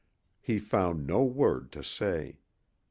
[0.39, 2.39] He found no word to say.